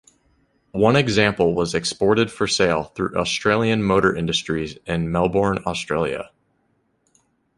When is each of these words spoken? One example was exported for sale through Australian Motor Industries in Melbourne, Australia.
One 0.73 0.95
example 0.95 1.53
was 1.53 1.75
exported 1.75 2.31
for 2.31 2.47
sale 2.47 2.85
through 2.85 3.15
Australian 3.15 3.83
Motor 3.83 4.15
Industries 4.15 4.79
in 4.87 5.11
Melbourne, 5.11 5.59
Australia. 5.63 6.31